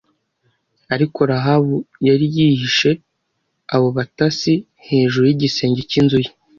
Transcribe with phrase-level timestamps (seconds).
[0.93, 1.75] Ariko Rahabu
[2.07, 2.91] yari yahishe
[3.75, 4.53] abo batasi
[4.87, 6.29] hejuru y’igisenge cy’inzu ye